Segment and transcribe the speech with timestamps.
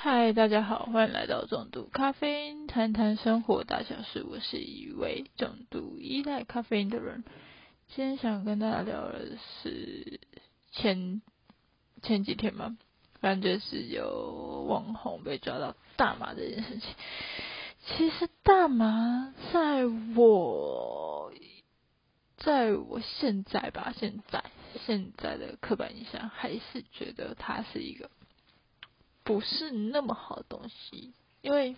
[0.00, 4.22] 嗨，大家好，欢迎来到重度咖啡因，谈谈生活大小事。
[4.22, 7.24] 我是一位重度依赖咖啡因的人。
[7.88, 10.20] 今天想跟大家聊的是
[10.70, 11.20] 前
[12.00, 12.78] 前几天嘛，
[13.20, 16.88] 反正就是有网红被抓到大麻这件事情。
[17.84, 21.32] 其实大麻在我
[22.36, 24.44] 在我现在吧，现在
[24.86, 28.08] 现在的刻板印象还是觉得它是一个。
[29.28, 31.76] 不是那么好的东西，因为，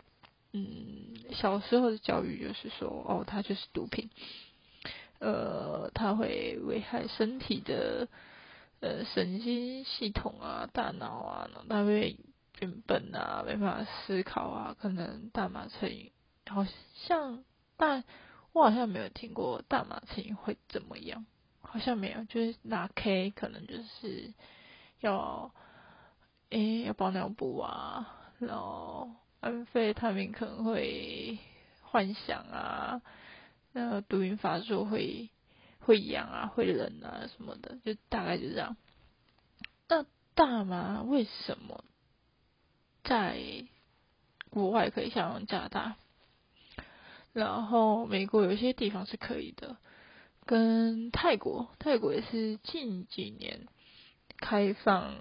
[0.52, 4.08] 嗯，小时候的教育就是说，哦，它就是毒品，
[5.18, 8.06] 呃，它会危害身体的，
[8.78, 12.16] 呃，神经系统啊，大脑啊，它会
[12.56, 16.12] 变笨啊，没办法思考啊，可能大麻成瘾，
[16.46, 17.42] 好像，
[17.76, 18.04] 但
[18.52, 21.26] 我好像没有听过大麻成瘾会怎么样，
[21.62, 24.32] 好像没有，就是拿 K 可能就是
[25.00, 25.52] 要。
[26.50, 29.10] 诶，要包尿布啊，然后
[29.40, 31.38] 安非他命可能会
[31.80, 33.02] 幻想啊，
[33.72, 35.30] 那个毒瘾发作会
[35.78, 38.76] 会痒啊，会冷啊什么的，就大概就这样。
[39.88, 41.84] 那大麻为什么
[43.04, 43.38] 在
[44.50, 45.96] 国外可以像加拿大，
[47.32, 49.76] 然后美国有些地方是可以的，
[50.46, 53.68] 跟泰国，泰国也是近几年
[54.36, 55.14] 开放。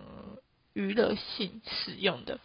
[0.73, 2.39] 娱乐性使用的，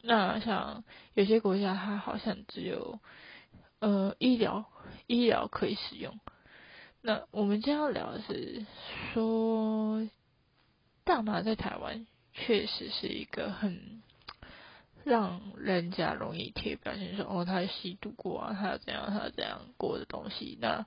[0.00, 2.98] 那像有些国家，它好像只有
[3.78, 4.64] 呃医疗
[5.06, 6.18] 医疗可以使用。
[7.00, 8.64] 那我们今天要聊的是
[9.12, 10.08] 说，
[11.04, 14.02] 大麻在台湾确实是一个很
[15.04, 20.56] 让人家容易贴标签，说哦，他吸毒过啊，他怎样他怎样过的东西。
[20.60, 20.86] 那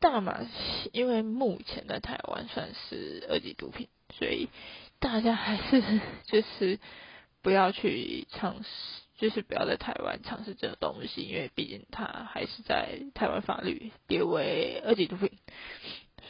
[0.00, 0.46] 大麻，
[0.92, 4.48] 因为目前在台湾算是二级毒品，所以
[5.00, 6.78] 大家还是 就是
[7.42, 8.68] 不要去尝试，
[9.16, 15.30] 就是不要在台湾尝试这个东西，因为毕竟它还是在台湾法律列为二级毒品，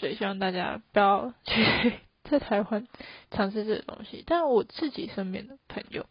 [0.01, 1.93] 所以希望大家不要去
[2.25, 2.89] 在台湾
[3.31, 4.25] 尝试这个东西。
[4.27, 6.07] 但我自己身边的朋友，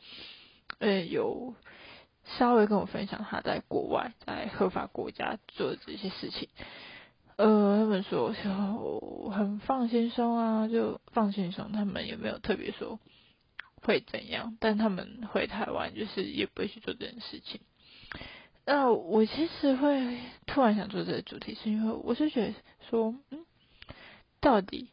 [0.79, 1.55] 呃，有
[2.37, 6.49] 稍微跟我分享他在国外在合法国家做的这些事情。
[7.37, 11.71] 呃，他们说就很放轻松啊，就放轻松。
[11.71, 12.99] 他们也没有特别说
[13.81, 17.61] 会怎样，但他们回台湾就是也不会去做这件事情。
[18.65, 22.53] 那我其实会突然想做这个主题，是因为我是觉得
[22.89, 23.45] 说，嗯，
[24.41, 24.89] 到底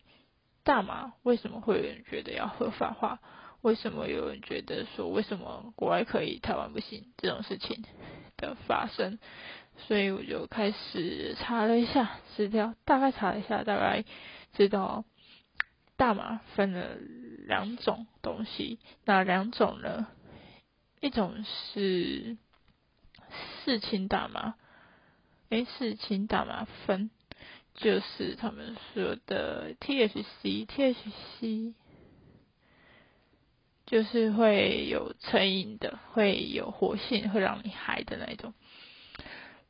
[0.62, 3.20] 大麻为什么会有人觉得要合法化？
[3.62, 7.06] 为什么有人觉得说，为什么国外可以，台湾不行？
[7.16, 7.82] 这种事情
[8.36, 9.18] 的发生。
[9.76, 14.04] 所以我就开始查了一下资料，大概查了一下，大概
[14.54, 15.04] 知道
[15.96, 16.96] 大麻分了
[17.46, 20.06] 两种东西，哪两种呢？
[21.00, 22.38] 一种是
[23.64, 24.54] 四氢大麻，
[25.50, 27.10] 诶，四氢大麻酚
[27.74, 31.74] 就是他们说的 THC，THC
[33.84, 38.54] 就是会有成瘾的，会有活性，会让你嗨的那种。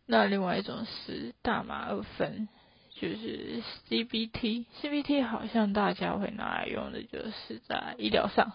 [0.07, 2.49] 那另外一种是大麻二酚，
[2.95, 8.53] 就是 CBT，CBT 好像大家会拿来用的，就是在医疗上，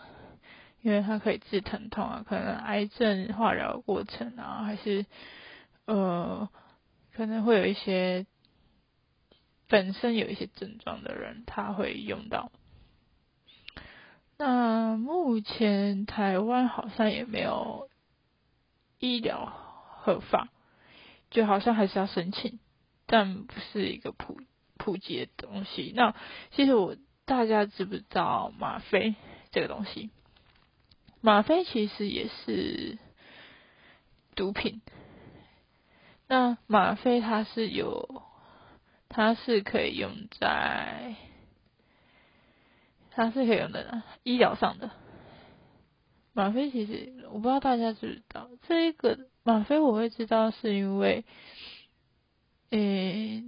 [0.81, 5.07] 因为它可以治疼痛啊，可能癌症化疗过程啊，还是
[5.85, 6.47] 呃
[7.13, 8.27] 可能会有一些
[9.67, 12.51] 本身有一些症状的人，他会用到。
[14.37, 17.89] 那目前台湾好像也没有
[18.99, 19.51] 医疗
[20.03, 20.47] 合法。
[21.29, 22.59] 就好像还是要申请，
[23.05, 24.39] 但不是一个普
[24.77, 25.93] 普及的东西。
[25.95, 26.15] 那
[26.51, 26.95] 其实我
[27.25, 29.15] 大家知不知道吗啡
[29.51, 30.09] 这个东西？
[31.21, 32.97] 吗啡其实也是
[34.35, 34.81] 毒品。
[36.27, 38.23] 那吗啡它是有，
[39.09, 41.15] 它是可以用在，
[43.11, 44.91] 它是可以用在医疗上的。
[46.33, 49.27] 吗啡其实我不知道大家知不知道这一个。
[49.43, 51.23] 吗啡我会知道是因为，
[52.69, 53.43] 诶，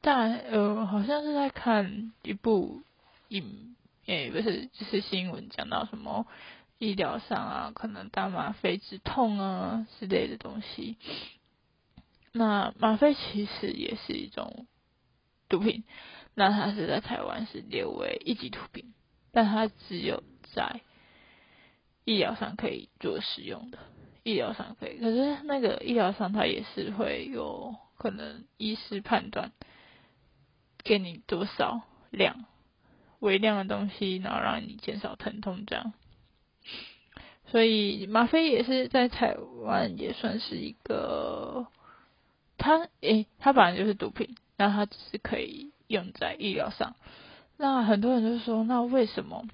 [0.00, 2.82] 但呃，好像是在看一部
[3.28, 3.76] 影，
[4.06, 6.26] 诶，不是，就是新闻讲到什么
[6.78, 10.96] 医疗上啊，可能打吗啡止痛啊之类的东西。
[12.32, 14.66] 那吗啡其实也是一种
[15.48, 15.84] 毒品，
[16.34, 18.94] 那它是在台湾是列为一级毒品，
[19.32, 20.22] 但它只有
[20.54, 20.80] 在
[22.04, 23.78] 医疗上可以做使用的。
[24.22, 29.52] 医疗上可以，可是那个医疗上它也是会有可能医师判断
[30.82, 32.44] 给你多少量，
[33.20, 35.92] 微量的东西，然后让你减少疼痛这样。
[37.48, 41.68] 所以吗啡也是在台湾也算是一个，
[42.58, 46.96] 它诶，它本来就是毒品，那它只是可以用在医疗上。
[47.56, 49.46] 那很多人就说，那为什么，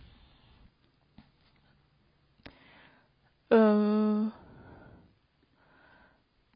[3.55, 4.33] 呃，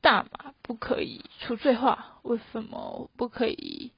[0.00, 2.18] 大麻不可以除罪化？
[2.22, 3.92] 为什么不可以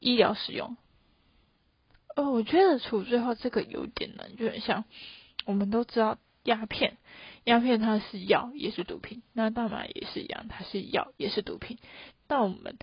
[0.00, 0.76] 医疗使用？
[2.16, 4.84] 呃，我觉得除罪化这个有点难，就很像。
[5.44, 6.96] 我们都知道鸦片，
[7.44, 9.22] 鸦片它是药，也是毒品。
[9.34, 11.78] 那大麻也是一样，它是药，也是毒品。
[12.26, 12.76] 但我们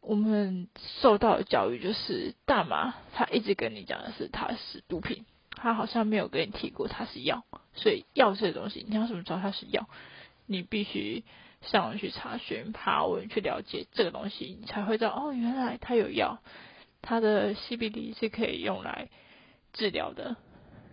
[0.00, 0.68] 我们
[1.00, 5.24] 受到的教育就是大麻，它一直跟你讲的是它是毒品，
[5.56, 7.44] 他好像没有跟你提过它是药。
[7.74, 9.88] 所以药这个东西，你要怎么知道它是药？
[10.46, 11.24] 你必须
[11.62, 16.38] 上网去查询、爬文去了解这个东西，你才会知道哦，原来它有药，
[17.02, 19.08] 它的 CBD 是可以用来
[19.72, 20.36] 治疗的。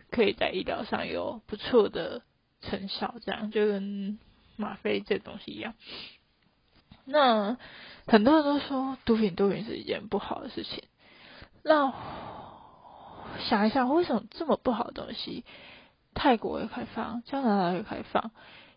[0.09, 2.21] 可以在医疗上有不错的
[2.59, 4.19] 成效，这样就跟
[4.57, 5.73] 吗啡这东西一样。
[7.05, 7.57] 那
[8.07, 10.83] 很多人都说毒品毒品是一件不好的事情。
[11.63, 11.93] 那
[13.41, 15.45] 想一想，为什么这么不好的东西，
[16.13, 18.31] 泰国会开放，加拿大会开放，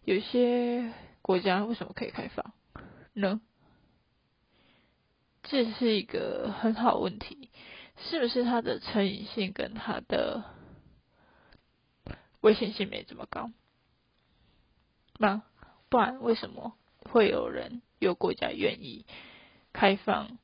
[0.04, 2.52] 有些国家为什么可以开放
[3.12, 3.40] 呢？
[5.42, 7.50] 这是一个很好问题，
[7.96, 10.44] 是不是它的成瘾性跟它的？
[12.40, 13.50] 危险性没这么高，
[15.16, 15.40] 那
[15.88, 16.74] 不然为什么
[17.10, 19.06] 会有人有国家愿意
[19.72, 20.36] 开放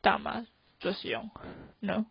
[0.00, 0.46] 大麻
[0.78, 1.28] 做使用
[1.80, 2.06] 呢？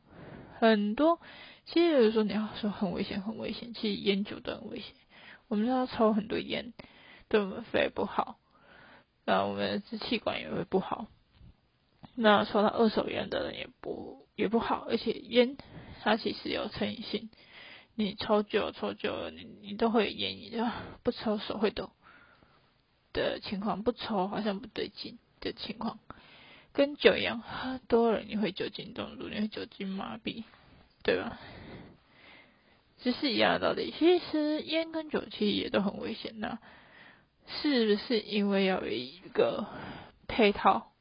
[0.59, 1.21] 很多
[1.65, 4.93] 其实有时说你要说很危险很危险，其实烟酒都很危险。
[5.47, 6.73] 我们知道抽很多烟
[7.29, 8.37] 对我们肺不好，
[9.25, 11.07] 那我们支气管也会不好。
[12.13, 15.55] 那抽到二手烟的人也不也不好，而且烟
[16.01, 17.29] 它其实有成瘾性。
[17.95, 20.65] 你抽久抽久了，你你都会有烟瘾，就
[21.03, 21.91] 不抽手会抖
[23.13, 25.99] 的情况，不抽好像不对劲的情况，
[26.79, 30.45] 跟酒一样，喝多了你会酒精中毒，你会酒精麻痹，
[31.03, 31.37] 对吧？
[32.99, 33.93] 只是一样的道理。
[33.99, 36.57] 其实烟跟酒其实也都很危险的，
[37.47, 39.67] 是不是因为要有一个
[40.29, 40.93] 配套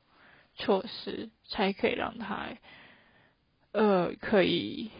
[0.57, 2.49] 措施，才可以让它
[3.71, 4.91] 呃可以。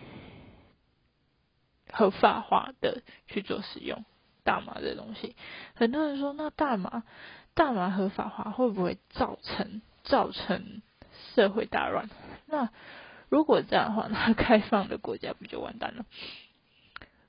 [1.91, 4.05] 合法化的去做使用
[4.45, 5.35] 大麻这东西，
[5.75, 7.03] 很多人说那大麻
[7.55, 10.83] 大麻合法化会不会造成造成
[11.35, 12.09] 社会大乱？
[12.47, 12.71] 那
[13.29, 16.05] 如果这样的话，那开放的国家不就完蛋了？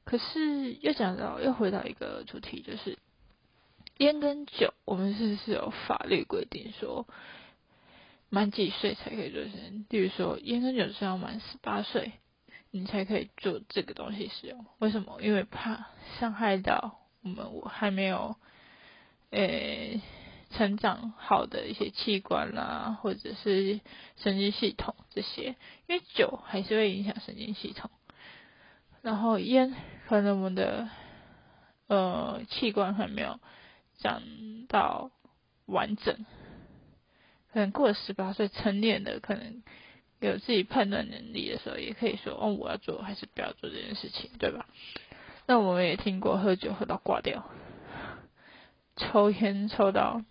[0.05, 2.97] 可是又讲到又回到一个主题，就是
[3.97, 7.05] 烟跟酒，我们是是有法律规定说
[8.29, 12.13] 满几岁才可以做成，例如说烟跟酒是要满十八岁。
[12.71, 15.19] 你才可以做这个东西使用，为什么？
[15.23, 15.87] 因为怕
[16.19, 18.35] 伤害到我们我还没有
[19.31, 20.01] 诶
[20.49, 23.79] 成长好的一些器官啦，或者是
[24.17, 25.55] 神经系统这些，
[25.87, 27.89] 因为酒还是会影响神经系统。
[29.01, 29.75] 然后烟
[30.07, 30.89] 可能我们的
[31.87, 33.39] 呃器官还没有
[33.97, 34.21] 长
[34.67, 35.11] 到
[35.65, 36.25] 完整，
[37.53, 39.61] 可能过了十八岁成年的可能。
[40.21, 44.65] 有自己判断能力的时候，也可以说哦，我要做还是不要做这件事情，对吧？
[45.45, 47.49] 那我们也听过喝酒喝到挂掉，
[48.97, 50.21] 抽烟抽到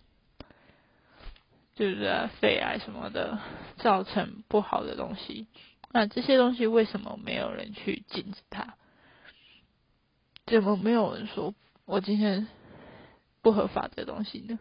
[1.79, 3.39] 就是肺癌什么的，
[3.77, 5.47] 造成不好的东西。
[5.93, 8.73] 那这些东西为什么没有人去禁止它？
[10.45, 11.55] 怎么没有人说
[11.85, 12.49] 我今天
[13.41, 14.59] 不合法的东西呢？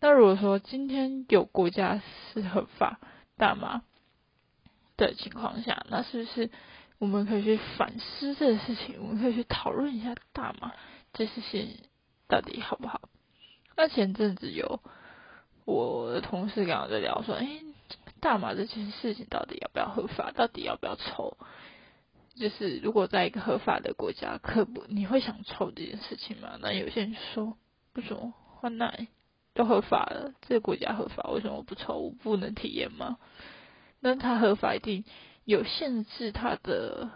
[0.00, 2.02] 那如果说今天有国家
[2.34, 3.00] 是合法
[3.38, 3.82] 大麻？
[4.96, 6.50] 的情况下，那是不是
[6.98, 8.96] 我们可以去反思这个事情？
[9.00, 10.72] 我们可以去讨论一下大麻
[11.14, 11.78] 这事情
[12.28, 13.00] 到底好不好？
[13.76, 14.80] 那前阵子有
[15.64, 17.48] 我的同事跟我在聊说，哎，
[18.20, 20.30] 大麻这件事情到底要不要合法？
[20.32, 21.36] 到底要不要抽？
[22.36, 26.58] 就是如果在一个合法的国家，可不你会想抽这件事情吗？
[26.60, 27.56] 那有些人说，
[27.94, 28.34] 为什么？
[28.60, 29.08] 换奶
[29.52, 31.98] 都合法了，这个国家合法，为什么我不抽？
[31.98, 33.18] 我不能体验吗？
[34.00, 35.04] 那它合法一定
[35.44, 37.10] 有限制它的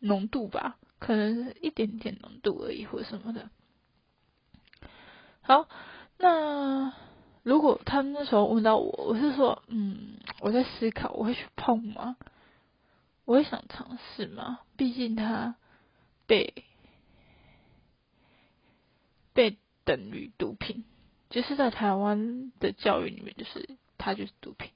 [0.00, 0.76] 浓度吧？
[0.98, 3.50] 可能一点点浓度而已，或什么的。
[5.42, 5.68] 好，
[6.18, 6.94] 那
[7.44, 12.16] 如果他们那时候问到我，我是说，嗯，我在思考，我会去碰吗？
[13.26, 14.60] 我会想尝试吗？
[14.76, 15.54] 毕竟它
[16.26, 16.64] 被
[19.34, 20.84] 被等于毒品，
[21.28, 24.70] 就是在台湾的教育里面，就是它就是毒品。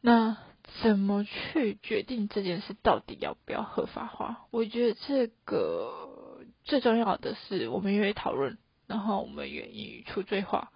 [0.00, 0.36] 那
[0.82, 4.46] 怎么去决定这件事到底要不要合法化？
[4.52, 10.72] 我觉得这个最重要的是，我们愿意讨论，然后我们愿意除罪化，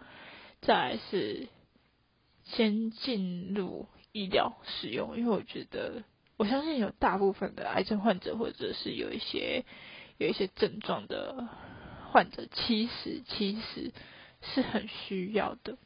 [0.66, 1.48] 再来是
[2.44, 6.02] 先进入医疗使用，因为我觉得
[6.36, 9.64] 我相信有大部分的癌症患者，或者是有一些
[10.18, 11.48] 有一些症状的
[12.10, 13.92] 患者，其实其实
[14.42, 15.78] 是很需要的，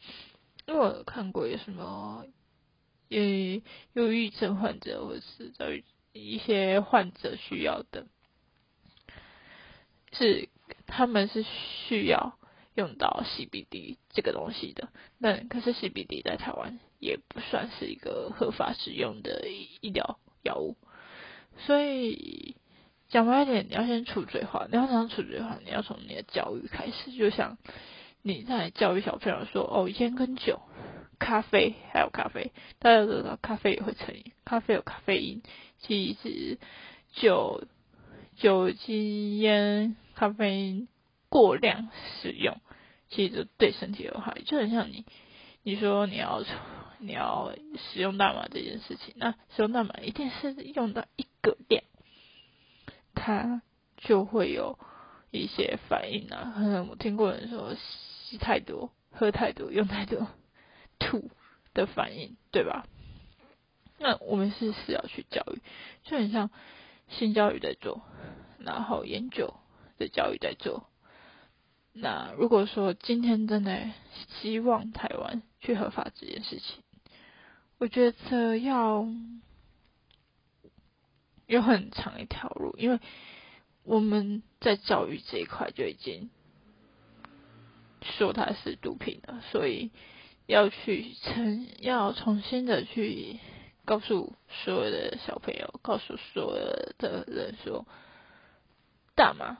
[0.66, 2.24] 因为我看过有什么。
[3.10, 3.16] 呃，
[3.94, 5.82] 忧郁症患者或者是
[6.12, 8.06] 一些患者需要的，
[10.12, 10.50] 是
[10.86, 12.37] 他们是需要
[12.78, 14.88] 用到 CBD 这个东西的。
[15.18, 20.76] 那可是 CBD 在台湾也不算是一个合法使用的医疗药物，
[21.58, 22.56] 所以
[23.08, 24.66] 讲白一点，你要先除罪化。
[24.70, 27.58] 你要想除罪化，你要从你的教育开始，就像
[28.22, 30.60] 你在教育小朋友说：“哦，烟跟酒。”
[31.18, 35.42] 咖啡还有咖啡，大家都知道咖啡也会成瘾，咖啡有咖啡因，
[35.80, 36.60] 其实
[37.12, 37.64] 酒、
[38.36, 40.88] 酒精、烟、咖啡因
[41.28, 41.88] 过量
[42.22, 42.60] 使用，
[43.10, 44.40] 其实对身体有害。
[44.46, 45.04] 就很像你，
[45.62, 46.42] 你说你要
[46.98, 47.54] 你要
[47.92, 51.82] 使用大麻这件事情，那使用大麻一定是用到一个量，
[53.14, 53.62] 它
[53.96, 54.78] 就会有
[55.30, 56.52] 一些反应啊。
[56.54, 60.28] 可能我听过人说吸太多、喝太多、用太多。
[61.00, 61.30] 吐
[61.74, 62.84] 的反应，对吧？
[64.00, 65.62] 那我们是是要去教育，
[66.02, 66.50] 就很像
[67.08, 68.02] 性教育在做，
[68.58, 69.54] 然后研究
[69.96, 70.88] 的教育在做。
[72.00, 73.90] 那如果说今天真的
[74.40, 76.82] 希望台湾去合法这件事情，
[77.78, 79.06] 我觉得要
[81.46, 83.00] 有很长一条路，因为
[83.84, 86.30] 我们在教育这一块就已经
[88.02, 89.90] 说它是毒品了，所以。
[90.48, 93.38] 要去重要重新的去
[93.84, 97.86] 告诉所有的小朋友，告诉所有的人说，
[99.14, 99.58] 大麻，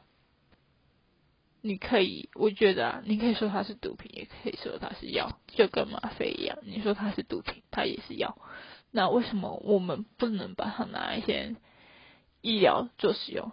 [1.61, 8.39] 你可以，我觉得啊，你可以说它是毒品，也可以说它是药，就跟吗啡一样，你说它是毒品，它也是药。
[8.91, 11.57] 那为什么我们不能把它拿一些
[12.41, 13.53] 医疗做使用？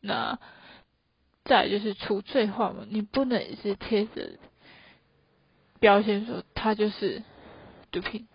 [0.00, 0.38] 那
[1.44, 4.38] 再就是除罪化嘛，你不能一直贴着。
[5.80, 7.24] 标签说它就是
[7.90, 8.28] 毒品，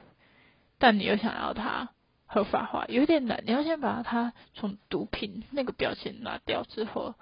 [0.80, 1.92] 但你又想要它
[2.26, 3.42] 合法化，有点难。
[3.46, 7.16] 你要先把它从毒品那个标签拿掉之后，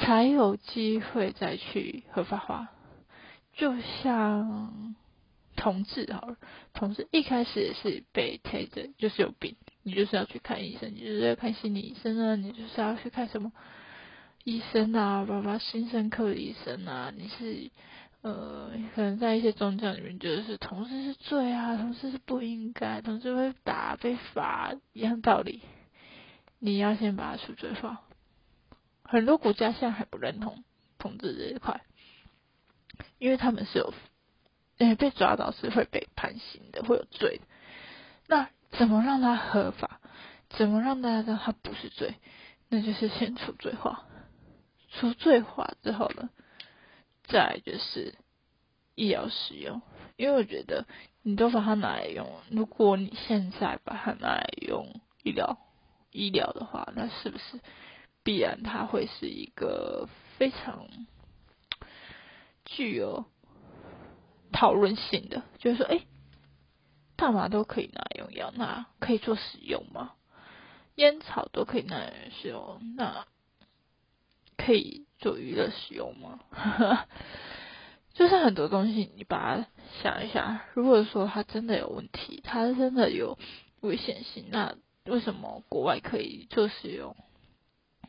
[0.00, 2.68] 才有机会再去合法化。
[3.52, 4.94] 就像
[5.56, 6.36] 同志好了，
[6.72, 13.52] 同志一开始也是被推着，就是有病，你就是要去看医生，你就是要看心理医生啊，你就是要去看什么
[14.44, 17.70] 医生啊，包括精神科的医生啊，你是。
[18.20, 25.62] 呃，可能在一些宗教里面，觉得是同事是罪啊，同事是不应该，同事会打被罚一样道理。
[26.58, 28.02] 你要先把它除罪化。
[29.08, 30.62] 很多国家现在还不认同
[30.98, 31.80] 同志这一块，
[33.18, 33.94] 因为他们是有，
[34.96, 37.40] 被抓到是会被判刑的，会有罪。
[38.26, 40.00] 那怎么让它合法？
[40.50, 42.16] 怎么让大家知道它不是罪？
[42.68, 44.04] 那就是先除罪化。
[44.90, 46.28] 除罪化之后呢？
[47.24, 48.14] 再就是
[48.94, 49.80] 医疗使用，
[50.16, 50.86] 因为我觉得
[51.22, 55.58] 你都把它拿来用，如果你现在把它拿来用医疗
[56.10, 57.60] 医疗的话，那是不是
[58.28, 60.06] 必然它会是一个
[60.36, 60.86] 非常
[62.66, 63.24] 具有
[64.52, 65.44] 讨论性的？
[65.56, 66.02] 就是说，哎，
[67.16, 70.12] 大麻都可以拿来用药，那可以做使用吗？
[70.96, 73.24] 烟草都可以拿来使用，那
[74.58, 75.06] 可以？
[75.18, 76.38] 做娱乐使用吗？
[78.12, 79.66] 就是很多东西，你把它
[80.02, 83.38] 想一下，如果说它真的有问题，它真的有
[83.80, 84.74] 危险性，那
[85.06, 87.16] 为什么国外可以做使用？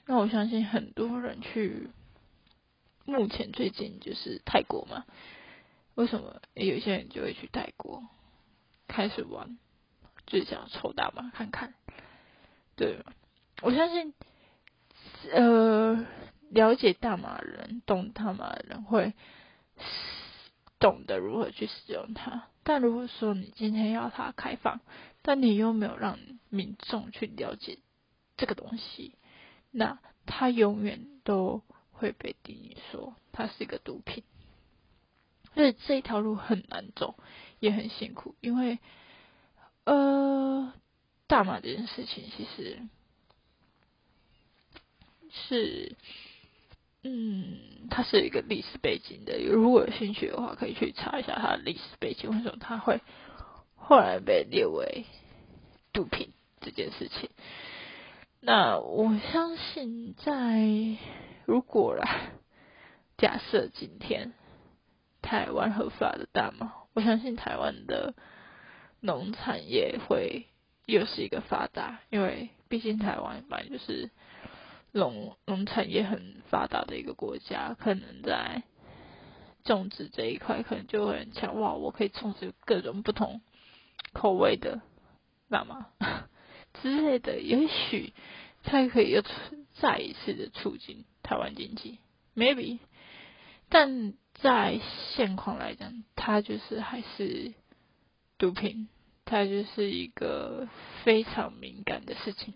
[0.09, 1.91] 那我相信很多人去，
[3.05, 5.05] 目前最近就是泰国嘛，
[5.93, 8.03] 为什么有些人就会去泰国
[8.87, 9.59] 开始玩，
[10.25, 11.75] 就想抽大麻看看？
[12.75, 13.05] 对，
[13.61, 14.15] 我相信，
[15.31, 16.05] 呃。
[16.49, 19.13] 了解大麻人，懂大麻人会
[20.79, 22.47] 懂得如何去使用它。
[22.63, 24.79] 但如果说你今天要它开放，
[25.21, 26.17] 但你又没有让
[26.49, 27.77] 民众去了解
[28.35, 29.13] 这个东西，
[29.71, 34.23] 那它永远都会被定义说它是一个毒品。
[35.53, 37.15] 所以这一条路很难走，
[37.59, 38.79] 也很辛苦，因为
[39.83, 40.73] 呃，
[41.27, 42.81] 大麻这件事情其实
[45.31, 45.95] 是。
[47.01, 49.39] 嗯，它是一个历史背景的。
[49.41, 52.99] 如果有兴趣的话，可以去查一下它的历史背景，为什么它会
[53.77, 55.05] 后来被列为
[55.93, 57.29] 毒品这件事情。
[58.41, 60.98] 那我相信，在
[61.46, 62.31] 如果啦，
[63.17, 64.34] 假设今天
[65.22, 68.15] 台湾合法的大麻，我相信台湾的
[69.01, 70.48] 农产业会
[70.86, 74.10] 又是一个发达，因为毕竟台湾本来就是
[74.93, 78.63] 农农产业很发达的一个国家，可能在
[79.65, 81.60] 种植这一块可能就会很强。
[81.60, 83.41] 哇，我可以种植各种不同
[84.13, 84.79] 口味的
[85.50, 85.88] 大麻。
[86.81, 88.13] 之类的，也许
[88.63, 89.23] 它可以又
[89.73, 91.99] 再一次的促进台湾经济
[92.35, 92.79] ，maybe。
[93.69, 94.79] 但在
[95.13, 97.53] 现况来讲，它就是还是
[98.38, 98.88] 毒品，
[99.25, 100.67] 它就是一个
[101.03, 102.53] 非常敏感的事情，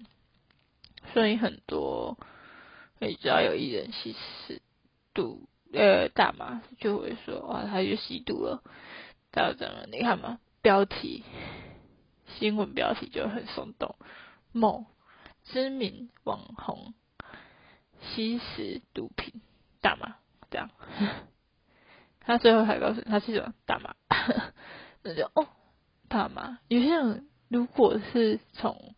[1.13, 2.17] 所以很多，
[2.99, 4.15] 你只要有一人吸
[4.47, 4.61] 食
[5.13, 8.63] 毒呃大麻，就会说哇，他就吸毒了，
[9.31, 11.23] 到这样，你看嘛，标题。
[12.39, 13.95] 新闻标题就很耸动，
[14.51, 14.85] 某
[15.45, 16.93] 知名网红
[18.01, 19.41] 吸食毒品
[19.81, 20.15] 大麻，
[20.49, 20.69] 这样，
[22.21, 23.95] 他最后还告诉他是什么大麻，
[25.03, 25.47] 那就哦
[26.07, 26.59] 大麻。
[26.67, 28.95] 有些人如果是从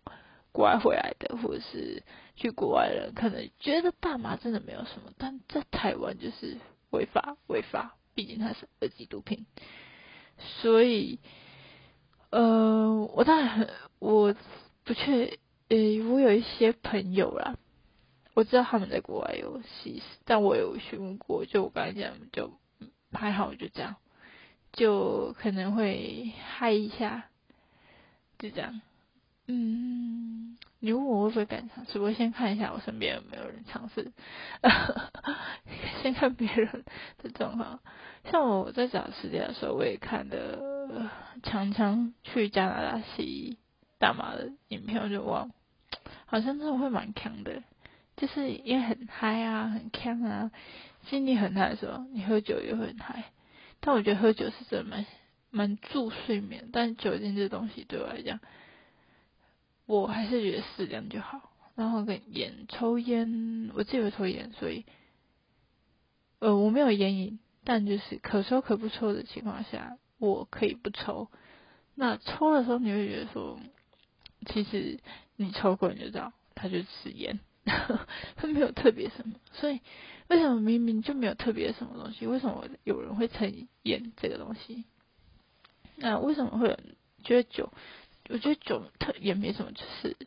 [0.52, 2.04] 国外回来的，或者是
[2.36, 6.58] 去国外的人，可能觉得大麻真的没有什么，但在台湾就是
[6.92, 9.46] 违法违法，毕竟它是二级毒品，
[10.62, 11.20] 所以。
[12.36, 14.36] 呃，我当然很，我
[14.84, 15.40] 不确，
[15.70, 15.78] 呃，
[16.12, 17.56] 我有一些朋友啦，
[18.34, 22.52] 我知道他们在国外有吸，但我有询问过，就我刚才讲，就
[23.14, 23.96] 还好，就这样，
[24.74, 27.30] 就可能会嗨一下，
[28.38, 28.82] 就这样，
[29.48, 34.12] 嗯，你问我会不会敢尝试，我先看一下我身边有没有人尝试，
[36.04, 36.84] 先看别人
[37.24, 37.80] 的状况，
[38.30, 40.75] 像我在找时间的时候，我也看的。
[40.88, 41.12] 呃
[41.44, 43.58] 常常去加拿大吸
[43.98, 45.52] 大麻的影片，我就忘，
[46.26, 47.64] 好像真的会蛮强的，
[48.18, 50.52] 就是因为很嗨啊，很强啊，
[51.08, 53.26] 心里很嗨的时候，你喝酒也会很嗨。
[53.80, 55.06] 但我觉得喝酒是真的蛮
[55.52, 58.40] 蛮助睡眠，但酒精这东西对我来讲，
[59.86, 61.52] 我还是觉得适量就好。
[61.76, 64.86] 然后跟烟，抽烟，我自己会抽烟，所以，
[66.40, 69.98] 呃，我没有烟瘾，但就是可抽可不抽的情况下。
[70.26, 71.30] 我可以不抽，
[71.96, 73.60] 那抽的时候你会觉得说，
[74.48, 75.00] 其实
[75.36, 77.40] 你抽过你就知道，它就是烟，
[78.36, 79.36] 它没有特别什么。
[79.54, 79.80] 所以
[80.28, 84.86] 为什么明明就没有特别什么东西，为什么有人会成烟这个东西？
[85.96, 86.78] 那为什么会有
[87.24, 87.72] 觉得酒？
[88.30, 90.18] 我觉得酒特也没什么，就是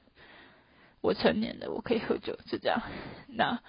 [1.00, 2.80] 我成年的我可以喝酒，是这样。
[3.28, 3.60] 那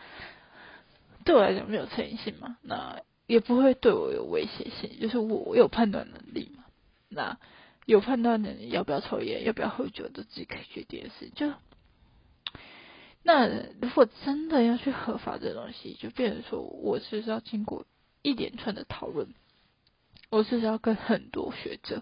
[1.25, 2.57] 对我来讲没有成瘾性嘛？
[2.61, 3.01] 那。
[3.29, 6.65] 也不会对我有威胁性，就是我有判断能力嘛。
[7.09, 7.37] 那
[7.85, 11.29] 有判断能力，要不要抽烟，要不要喝酒，都自己可以决定的事。
[11.35, 11.53] 就
[13.21, 13.47] 那
[13.79, 17.85] 如果真的要去合法这东西，就变成说，我是要经过
[18.23, 19.35] 一连串的讨论，
[20.31, 22.01] 我是要跟很多学者、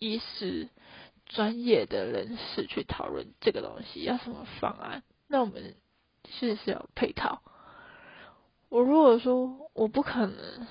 [0.00, 0.68] 医师、
[1.26, 5.04] 专业的人士去讨论这个东西要什么方案。
[5.28, 5.76] 那我们
[6.28, 7.40] 是不是要配套。
[8.74, 10.66] 我如果说我不可能，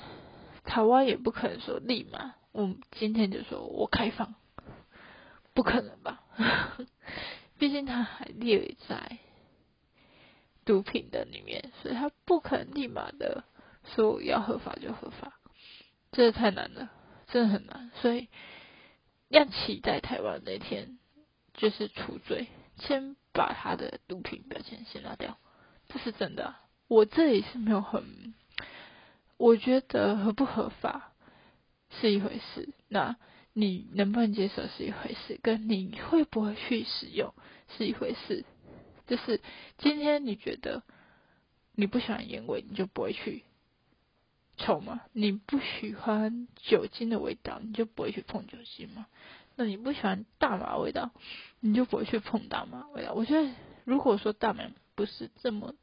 [0.66, 4.36] 台湾也不可能说立马，我今天就说我开放，
[5.54, 6.22] 不可能吧？
[7.58, 9.20] 毕竟他还列在
[10.66, 13.46] 毒品的里面，所以他不可能立马的
[13.96, 15.40] 说要合法就合法，
[16.12, 16.92] 这太难了，
[17.28, 17.90] 真的很难。
[18.02, 18.28] 所以
[19.30, 21.00] 要期待台湾那天
[21.54, 22.48] 就是除罪，
[22.80, 25.38] 先把他的毒品标签先拿掉，
[25.88, 26.54] 这是真的。
[26.88, 28.34] 我这里是没有很，
[29.38, 31.12] 我觉得合不合法
[31.90, 33.16] 是一回事，那
[33.54, 37.34] 你能不能接受是一回事，跟你会不会去使用
[37.78, 38.46] 是一回事。
[39.08, 39.42] 就是
[39.78, 40.84] 今天你觉得
[41.74, 43.44] 你不喜欢烟味，你就不会去
[44.58, 45.02] 抽吗？
[45.14, 49.08] 你不喜欢酒精的味道，你就不会去碰酒精吗？
[49.56, 51.12] 那你不喜欢大麻味道，
[51.60, 53.14] 你就不会去碰大麻味道？
[53.14, 53.52] 我觉得
[53.84, 54.64] 如果说大麻
[54.96, 55.74] 不是这么。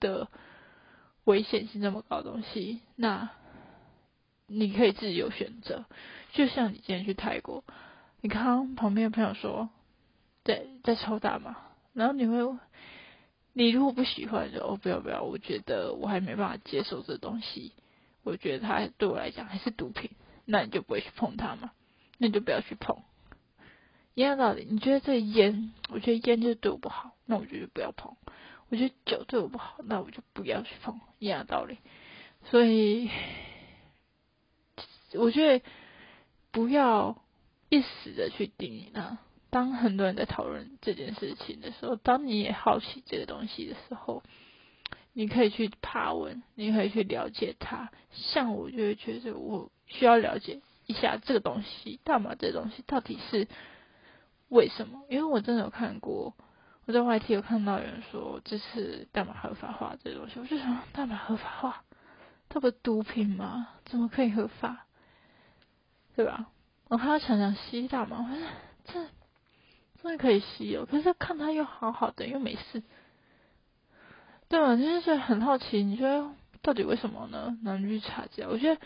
[0.00, 0.28] 的
[1.24, 3.30] 危险性这么高的东西，那
[4.46, 5.84] 你可以自由选择。
[6.32, 7.64] 就像你今天去泰国，
[8.20, 9.70] 你看旁边的朋友说，
[10.44, 11.56] 在在抽大麻，
[11.94, 12.58] 然后你会，
[13.52, 17.72] 你如果不喜欢，就哦不要不要，我觉得我还没办法接受这东西，
[18.22, 20.10] 我觉得它对我来讲还是毒品，
[20.44, 21.72] 那你就不会去碰它嘛，
[22.18, 22.98] 那你就不要去碰。
[24.14, 28.16] 一样道理，你觉得这烟，我觉得烟就是对我不好，那我觉得不要碰。
[28.68, 31.78] 我觉得酒对我不好，那我就不要去碰，一样的道理。
[32.50, 33.10] 所以
[35.14, 35.64] 我觉得
[36.50, 37.22] 不要
[37.68, 39.18] 一时的去定义它。
[39.50, 44.22] 当很多人在讨论这件事情的时候，当你也好奇这个东西的时候，
[45.12, 47.90] 你可以去爬文，你可以去了解它。
[48.10, 53.48] 像我就会觉得，我需要了解一下这个东西，大麻这东西到底是
[54.48, 55.04] 为什么？
[55.08, 56.34] 因为我真的有看过，
[56.86, 61.84] 我在 YT 有看到有人说这是大麻合法化这东西，我就想，大麻合法化，
[62.48, 63.68] 它不毒品吗？
[63.84, 64.86] 怎么可以合法？
[66.14, 66.46] 对吧？
[66.88, 68.46] 我看到强强吸大麻，我说
[68.84, 69.08] 这。
[70.02, 72.82] 真的可以吸哦，可是看他又好好的，又没事，
[74.48, 74.76] 对吧？
[74.76, 77.58] 就是很好奇，你说到底为什么呢？
[77.64, 78.50] 然后你去查资料。
[78.50, 78.80] 我觉得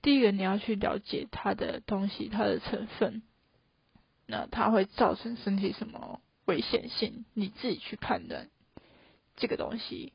[0.00, 3.22] 第一个你要去了解它的东西，它的成分，
[4.26, 8.50] 那它会造成身体什么危险性，你自己去判断
[9.36, 10.12] 这个东西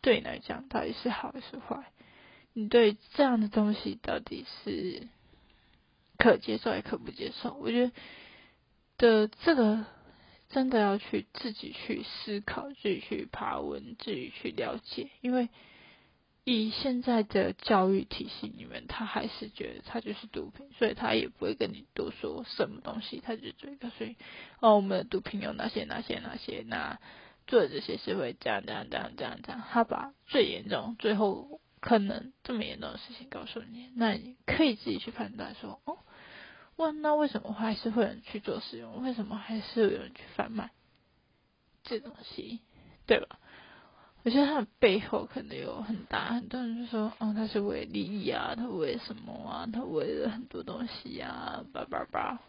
[0.00, 1.92] 对你来讲到底是好还是坏。
[2.52, 5.08] 你对这样的东西到底是
[6.18, 7.54] 可接受还可不接受？
[7.54, 7.92] 我觉得。
[8.98, 9.84] 的这个
[10.48, 15.10] 真的要去自己去思考，自己去爬文，自己去了解。
[15.20, 15.50] 因为
[16.48, 24.14] 以现在的教育体系里面，他还是觉得它就是毒品，所以他也不会跟你多说什么东西，他就追告诉你
[24.60, 27.00] 哦，我们的毒品有哪些哪些哪些，那
[27.48, 29.60] 做这些是会这样这样这样这样这样。
[29.72, 35.98] 他把最严重、最后可能这么严重的事情告诉你，那你可以自己去判断说哦。
[36.76, 39.02] 问那为什么还是会有人去做使用？
[39.02, 40.70] 为什么还是有人去贩卖
[41.82, 42.60] 这东西？
[43.04, 43.40] 对吧？
[44.26, 49.68] 我觉得它的背后可能有很大，很多人就说哦，他是为利益啊，他为什么啊？
[49.72, 52.40] 他为了很多东西啊，叭叭叭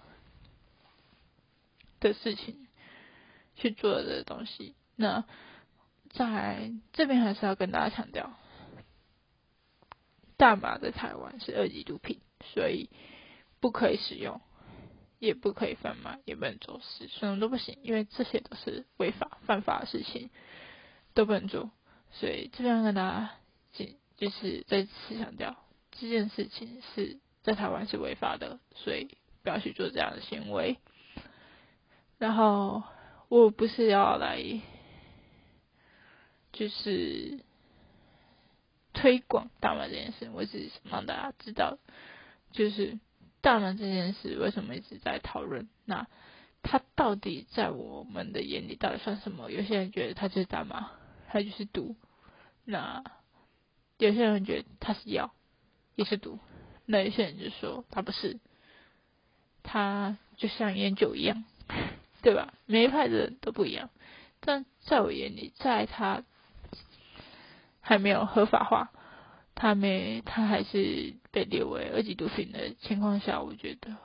[1.99, 2.67] 的事情
[3.55, 4.73] 去做的东西。
[4.95, 5.23] 那
[6.09, 8.33] 在这边还是要跟大家强调，
[10.35, 12.19] 大麻在台湾是二级毒品，
[12.55, 12.89] 所以。
[13.59, 14.39] 不可以使用，
[15.17, 20.29] 也不可以贩卖，也不能走私，什么都不行，因为这些都是违法犯法的事情，
[21.17, 21.71] 都不能做。
[22.12, 23.32] 所以这边跟大家
[23.73, 25.58] 就就是再次强调，
[25.91, 30.77] 这件事情是在台湾是违法的，所以不要去做这样的行为。
[32.19, 32.84] 然后
[33.30, 34.62] 我不是要来
[36.53, 37.39] 就是
[38.93, 41.80] 推广大麻这件事，我只是想让大家知道，
[42.51, 42.99] 就是。
[43.39, 45.69] 大麻这件事为什么一直在讨论？
[45.86, 46.08] 那
[46.63, 49.51] 它到底在我们的眼里到底算什么？
[49.51, 50.91] 有些人觉得它就是大麻，
[51.27, 51.95] 它就是毒；
[52.65, 53.03] 那
[53.97, 55.33] 有些人觉得它是药，
[55.95, 56.39] 也是毒；
[56.85, 58.39] 那有些人就说它不是，
[59.61, 61.43] 它就像烟酒一样，
[62.21, 62.53] 对吧？
[62.65, 63.89] 每一派的人都不一样。
[64.39, 66.23] 但在我眼里，在它
[67.81, 68.91] 还没有合法化。
[69.59, 73.97] 他没，他还是被列为二级毒品的情况下，我觉得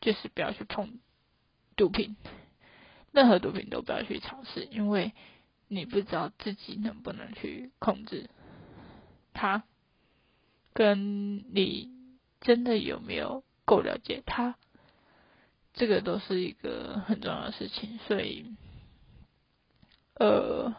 [0.00, 1.00] 就是不要去碰
[1.74, 2.16] 毒品，
[3.10, 5.14] 任何毒品都不要去尝试，因为
[5.74, 8.28] 你不知道自己能不能去控制
[9.32, 9.64] 他，
[10.72, 11.90] 跟你
[12.40, 14.56] 真的有没有够了解他，
[15.72, 18.54] 这个都是一个很重要的事情，所以，
[20.14, 20.74] 呃，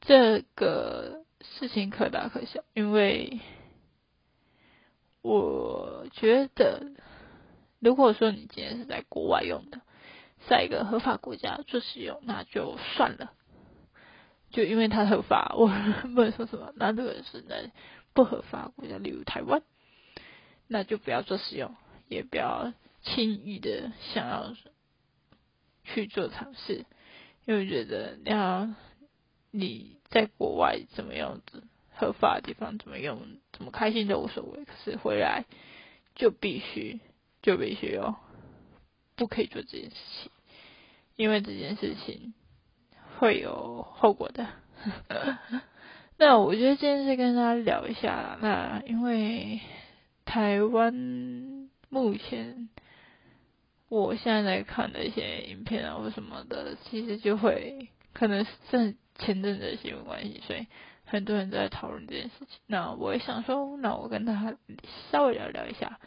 [0.00, 1.22] 这个。
[1.58, 3.38] 事情可大可小，因为
[5.20, 6.92] 我觉得，
[7.80, 9.82] 如果说你今天是在国外用的，
[10.48, 13.32] 在一个合法国家做使用，那就算了。
[14.50, 15.66] 就因为它合法， 我
[16.14, 16.72] 不能说什么。
[16.76, 17.70] 那如果是在
[18.12, 19.62] 不合法国家，例如台湾，
[20.68, 21.74] 那就不要做使用，
[22.08, 24.54] 也不要轻易的想要
[25.84, 26.84] 去做尝试，
[27.44, 28.68] 因为觉得要。
[29.56, 35.44] 你在国外怎么样子合法的地方怎么用怎么开心都无所谓，可是回来
[36.16, 36.98] 就必须
[37.40, 38.16] 就必须哦，
[39.16, 40.30] 不可以做这件事情，
[41.16, 42.34] 因为这件事情
[43.18, 44.46] 会有后果的。
[46.18, 49.60] 那我觉得今天是跟大家聊一下，那因为
[50.24, 50.94] 台湾
[51.88, 52.68] 目前
[53.88, 58.96] 我现在在看的一些影片啊或什么的，其实就会可能是。
[59.16, 60.66] 前阵子的新闻关系，所以
[61.04, 62.58] 很多人都在讨论这件事情。
[62.66, 64.56] 那我也想说，那我跟他
[65.12, 66.00] 稍微聊聊一下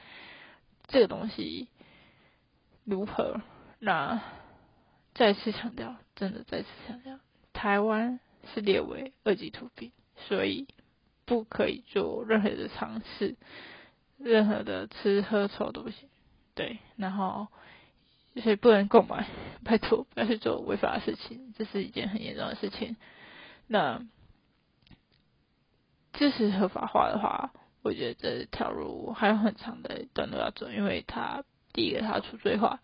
[0.87, 1.69] 这个东西
[2.87, 3.41] 如何。
[3.77, 4.23] 那
[5.13, 7.19] 再次强调，真的再次强调，
[7.53, 8.19] 台湾
[8.55, 10.65] 是列为二级毒品，所以
[11.25, 13.35] 不可以做任何的尝试，
[14.17, 16.09] 任何的吃喝抽都不行。
[16.55, 17.47] 对，然后。
[18.43, 19.27] 所以不能购买，
[19.63, 22.95] 拜托不要去做违法的事情，这是一件很严重的事情。
[23.65, 24.05] 那
[26.13, 31.45] 支持合法化的话，我觉得这条路还有很长的一段路要走，因为它
[31.77, 32.79] 第一个它除罪化，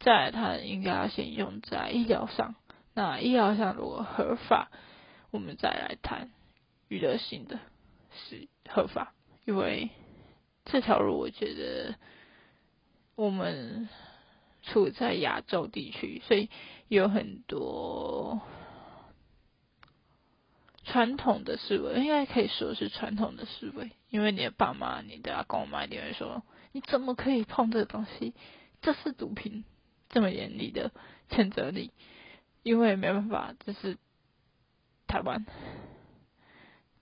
[0.00, 2.56] 再来它应该要先用在医疗上。
[2.92, 4.68] 那医疗上如果合法，
[5.30, 6.32] 我们再来谈
[6.88, 7.60] 娱乐性的
[8.10, 9.90] 是合法，因为
[10.64, 11.94] 这条路我觉得
[13.14, 13.88] 我们
[14.64, 16.50] 处在亚洲地区，所以
[16.88, 18.40] 有很多。
[20.84, 28.34] 传统的思维应该可以说是传统的思维，因为你的爸妈、你的阿公妈一定会说：“你怎么可以碰这个东西？
[28.80, 29.64] 这是毒品！”
[30.10, 30.90] 这么严厉的
[31.30, 31.90] 谴责你，
[32.62, 33.96] 因为没办法，这是
[35.06, 35.46] 台湾，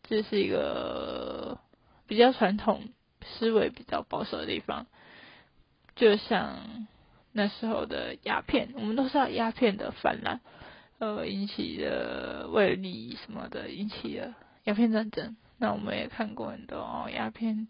[0.04, 1.58] 这是一个
[2.06, 2.90] 比较传统
[3.24, 4.86] 思维、比较保守的地方。
[5.96, 6.86] 就像
[7.32, 10.40] 那时候的鸦片，我们都知道鸦片的泛滥。
[10.98, 15.36] 呃，引起的为了利益什么的，引起了鸦片战争。
[15.58, 17.66] 那我们也看过很多哦，鸦片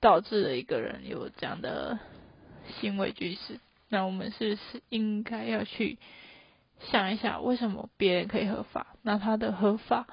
[0.00, 1.98] 导致了一个人有这样的
[2.80, 3.60] 行为举止。
[3.88, 5.98] 那我们是是应该要去
[6.90, 8.94] 想一下，为什么别人可以合法？
[9.02, 10.06] 那他的合法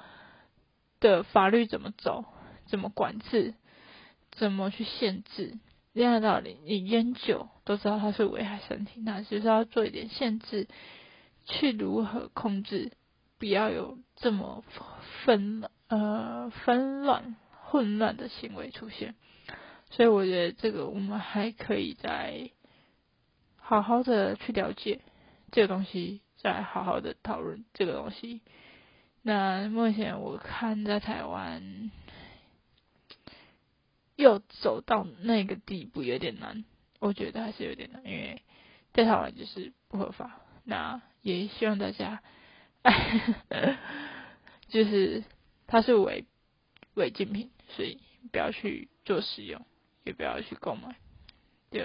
[0.98, 2.24] 的法律怎么走？
[2.66, 3.54] 怎么管制？
[4.32, 5.58] 怎么去限制？
[5.94, 10.68] 这样的道理，你烟酒都知道它是危害身体，那就是要做一点限制。
[11.48, 12.92] 去如何控制，
[13.38, 14.64] 不要有这么
[15.24, 19.14] 纷呃纷乱混乱的行为出现，
[19.90, 22.50] 所以我觉得这个我们还可以再
[23.56, 25.00] 好好的去了解
[25.52, 28.42] 这个东西，再好好的讨论这个东西。
[29.22, 31.90] 那目前我看在台湾
[34.14, 36.64] 又走到那个地步有点难，
[37.00, 38.42] 我觉得还是有点难，因为
[38.92, 40.40] 在台湾就是不合法。
[40.64, 42.22] 那也希望大家，
[44.68, 45.24] 就是
[45.66, 46.26] 它是违
[46.94, 48.00] 违禁品，所以
[48.32, 49.64] 不要去做使用，
[50.06, 50.96] 也不要去购买。
[51.70, 51.82] 就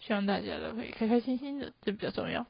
[0.00, 2.46] 希望大家都可以开开心心的，这比较重要。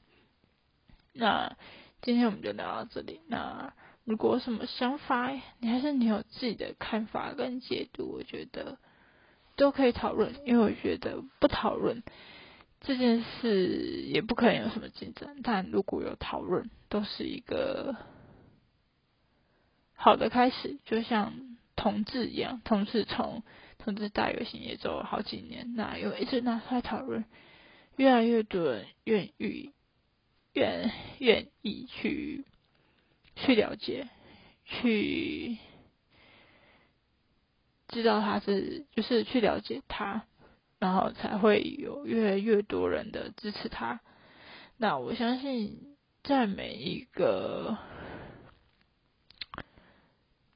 [1.13, 1.57] 那
[2.01, 3.21] 今天我们就聊到这里。
[3.27, 8.79] 那如果有什么想法，你还是你有自己的看法跟解读，我觉得
[9.57, 12.03] 都可以讨论，因为我觉得不讨论。
[12.83, 13.67] 这件事
[14.07, 17.95] 也不可能有什么进展，但如果有讨论，都是一个
[19.95, 20.79] 好的开始。
[20.87, 23.43] 就像同志一样，同志从
[23.85, 27.25] 同志大游行也走了好几年，那有一直拿出来讨论，
[27.97, 29.73] 越来越多人愿意
[30.53, 32.45] 愿愿意去
[33.37, 34.09] 去了解，
[34.65, 35.59] 去
[37.89, 40.25] 知道他是就是去了解他。
[40.79, 44.01] 然后才会有越来越多人的支持他。
[44.79, 47.77] 那我相信，在每一个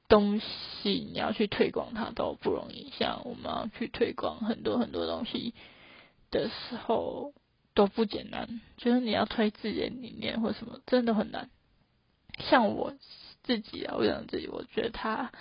[0.07, 2.91] 东西你要去推广它都不容易。
[2.97, 5.53] 像我们要去推广很多很多东西
[6.31, 7.33] 的时候
[7.73, 11.49] 都不简单，就是你要推自己的理念或什么，真的很难。
[12.39, 12.93] 像我
[13.43, 15.31] 自己啊，我讲自己，我觉得他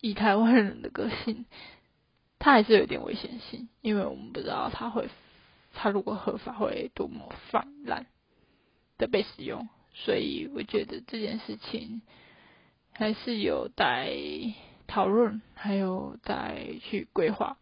[0.00, 1.46] 以台湾人的个性。
[2.38, 5.08] 他还是有点危险性，因为我们不知道他会，
[5.72, 8.06] 他如果合法会多么泛滥
[8.98, 9.68] 的被使用，
[10.04, 12.02] 所以我觉得这件事情
[12.92, 14.12] 还是有待
[14.86, 17.56] 讨论，还有待去规划。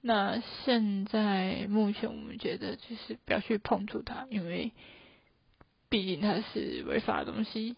[0.00, 4.72] 那现在目前我们觉得就是不要去碰触它，因为
[5.88, 7.76] 毕竟它是违法的东西。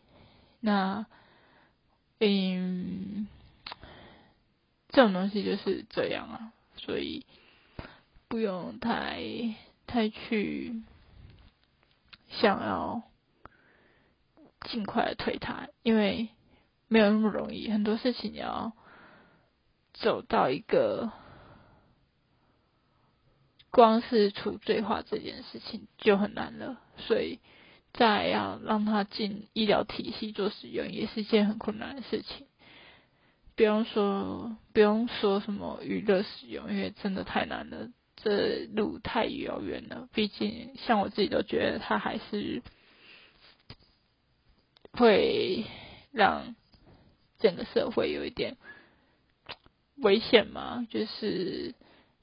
[0.60, 1.06] 那
[2.18, 3.28] 嗯。
[4.90, 7.26] 这种东西就是这样啊，所以
[8.26, 9.22] 不用太
[9.86, 10.82] 太去
[12.30, 13.02] 想要
[14.60, 16.28] 尽快的推它，因为
[16.88, 17.70] 没有那么容易。
[17.70, 18.72] 很多事情要
[19.94, 21.10] 走到一个
[23.70, 27.38] 光是除罪化这件事情就很难了，所以
[27.92, 32.46] 再要让他进医疗体系做使用，也是一件很困难的事情。
[33.56, 40.08] 不用说，不用说什么娱乐使用，因为真的太难了，这路太遥远了。
[40.12, 42.62] 毕竟，像我自己都觉得，它还是
[44.92, 45.64] 会
[46.12, 46.54] 让
[47.38, 48.56] 整个社会有一点
[49.96, 50.86] 危险嘛。
[50.90, 51.74] 就是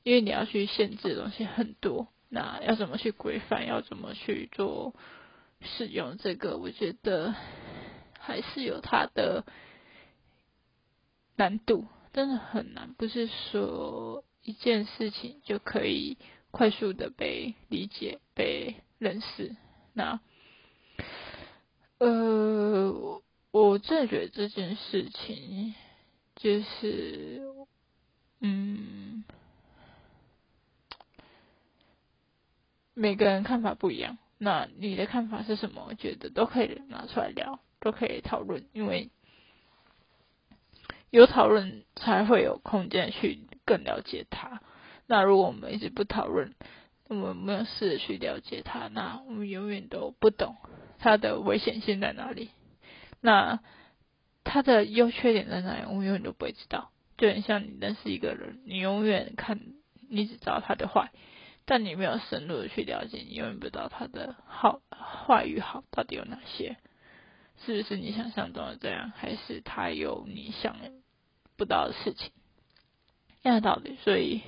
[0.04, 4.93] 因为你要去限制的东西很多，那要怎么去规范，要怎么去做
[5.62, 7.36] 使用这个，我觉得
[8.19, 9.45] 还是有它的。
[11.38, 16.17] 难度真的很难，不是说一件事情就可以
[16.49, 19.54] 快速的被理解、被认识。
[19.91, 20.21] 那，
[22.05, 25.73] 呃，我真的觉得这件事情
[26.35, 27.41] 就是
[28.41, 29.23] 嗯，
[32.93, 34.19] 每个人看法不一样。
[34.37, 35.87] 那你的看法是什么？
[35.89, 39.09] 我觉得都可以拿出来聊，都可以讨论，因为
[41.09, 44.61] 有讨论才会有空间去更了解他。
[45.07, 46.53] 那如果我们一直不讨论，
[47.07, 50.55] 我们没有试着去了解他，那我们永远都不懂
[50.99, 52.49] 他的危险性在哪里。
[53.21, 53.60] 那
[54.43, 55.86] 他的优缺点在哪里？
[55.88, 56.91] 我永远都不会知道。
[57.17, 59.60] 就很像你认识一个人，你永远看，
[60.10, 61.12] 你只知道他的坏。
[61.67, 66.77] 但你没有深入的去了解，你永远不知道他的好坏与好到底有哪些，
[67.65, 70.75] 是不是你想象中的这样，还是他有你想
[71.58, 72.31] 不到的事情？
[73.41, 74.41] 一样的道理，所以，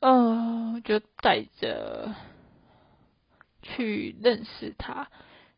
[0.00, 2.14] 呃，就带着
[3.62, 5.08] 去认识他，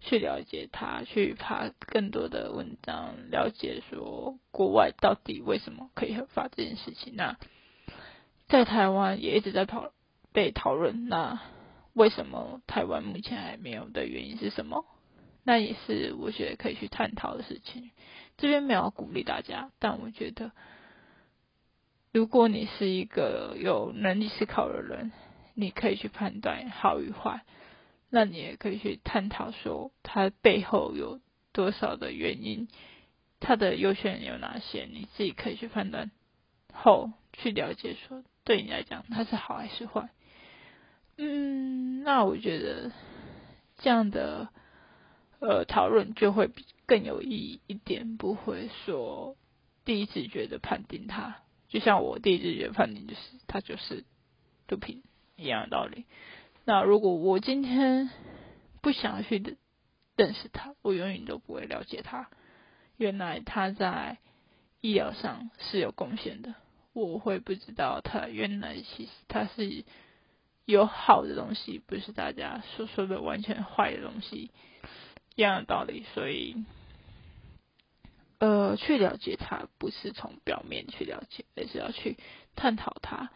[0.00, 7.14] 去了解他，去爬更多的文章，了解说国外到底为什么可以合法这件事情。
[7.16, 7.36] 那
[8.48, 9.92] 在台湾也一直在讨。
[10.32, 11.40] 被讨论，那
[11.92, 14.84] 为什么台湾目前还没有的原因是什么？
[15.42, 17.90] 那也是我觉得可以去探讨的事情。
[18.38, 20.52] 这边没有鼓励大家，但我觉得，
[22.12, 25.10] 如果你是一个有能力思考的人，
[25.54, 27.42] 你可以去判断好与坏。
[28.10, 31.20] 那你也可以去探讨说，它背后有
[31.52, 32.68] 多少的原因，
[33.38, 36.10] 它的优缺点有哪些，你自己可以去判断
[36.72, 40.10] 后去了解说，对你来讲它是好还是坏。
[41.16, 42.90] 嗯，那我觉得
[43.78, 44.48] 这样的
[45.38, 49.36] 呃讨论就会比更有意义一点，不会说
[49.84, 51.36] 第一次觉得判定它，
[51.68, 54.04] 就像我第一次觉得判定就是它就是
[54.66, 55.02] 毒品
[55.36, 56.06] 一样的道理。
[56.70, 58.10] 那如果我今天
[58.80, 59.56] 不想去
[60.14, 62.30] 认识他，我永远都不会了解他。
[62.96, 64.18] 原来他在
[64.80, 66.54] 医疗上是有贡献的，
[66.92, 69.84] 我会不知道他原来其实他是。
[70.64, 74.52] 有好的东西，不是大家所说的完全坏的东西，
[75.34, 76.04] 一样的道理。
[76.14, 76.64] 所以，
[78.38, 82.16] 呃，去了解他，不是从表面去了解，而是要去
[82.54, 83.32] 探讨他，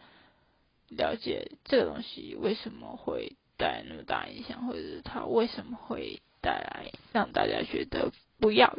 [0.89, 8.77] 了解这个东西为什么会带来那么大影响，或者是它为什么会带来让大家觉得不要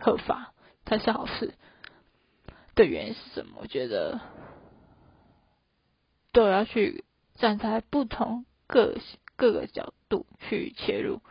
[0.00, 1.54] 合法，它是好事
[2.74, 3.58] 的原因是什么？
[3.62, 4.20] 我觉得
[6.32, 7.04] 都要去。
[7.36, 8.98] 站在不同各
[9.36, 11.22] 各个角度去切入，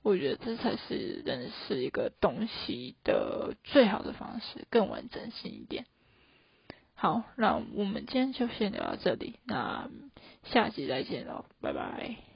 [0.00, 5.84] 我觉得这才是认识一个东西的最好的方式，更完整性一点。
[6.94, 9.90] 好，那我们今天就先聊到这里，那
[10.44, 12.33] 下集再见喽，拜拜。